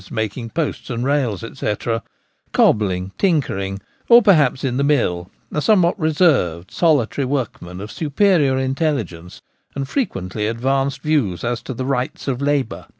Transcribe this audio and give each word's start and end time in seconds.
making 0.09 0.49
posts 0.49 0.89
and 0.89 1.03
rails, 1.05 1.43
&c.— 1.59 1.75
cobbling, 2.53 3.11
tinkering,, 3.19 3.79
or 4.09 4.19
perhaps 4.23 4.63
in 4.63 4.77
the 4.77 4.83
mill; 4.83 5.29
a 5.51 5.61
somewhat 5.61 5.99
reserved, 5.99 6.71
solitary 6.71 7.23
workman 7.25 7.79
of 7.79 7.91
superior 7.91 8.57
intelligence 8.57 9.43
and 9.75 9.87
frequently 9.87 10.47
advanced 10.47 11.03
views 11.03 11.43
as 11.43 11.61
to 11.61 11.71
the' 11.71 11.85
rights 11.85 12.27
of 12.27 12.41
labour.' 12.41 12.87